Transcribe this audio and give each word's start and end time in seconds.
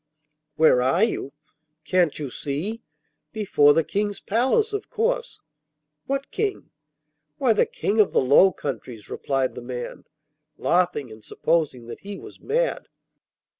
'Where 0.55 0.81
are 0.81 1.03
you? 1.03 1.31
Can't 1.85 2.17
you 2.17 2.31
see? 2.31 2.81
Before 3.31 3.71
the 3.71 3.83
King's 3.83 4.19
palace, 4.19 4.73
of 4.73 4.89
course.' 4.89 5.39
'What 6.07 6.31
King?' 6.31 6.71
'Why 7.37 7.53
the 7.53 7.67
King 7.67 7.99
of 7.99 8.11
the 8.11 8.19
Low 8.19 8.51
Countries!' 8.51 9.11
replied 9.11 9.53
the 9.53 9.61
man, 9.61 10.05
laughing 10.57 11.11
and 11.11 11.23
supposing 11.23 11.85
that 11.85 11.99
he 11.99 12.17
was 12.17 12.39
mad. 12.39 12.87